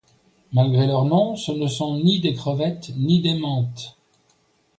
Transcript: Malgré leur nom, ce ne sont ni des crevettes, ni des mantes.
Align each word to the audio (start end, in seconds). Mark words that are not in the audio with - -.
Malgré 0.51 0.87
leur 0.87 1.05
nom, 1.05 1.35
ce 1.35 1.51
ne 1.51 1.67
sont 1.67 1.99
ni 1.99 2.19
des 2.19 2.33
crevettes, 2.33 2.89
ni 2.97 3.21
des 3.21 3.35
mantes. 3.35 3.99